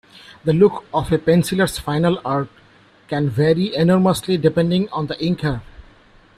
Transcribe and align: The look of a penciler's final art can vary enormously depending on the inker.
The 0.45 0.53
look 0.53 0.83
of 0.95 1.11
a 1.11 1.19
penciler's 1.19 1.77
final 1.77 2.19
art 2.25 2.49
can 3.07 3.29
vary 3.29 3.75
enormously 3.75 4.35
depending 4.35 4.89
on 4.89 5.05
the 5.05 5.15
inker. 5.17 5.61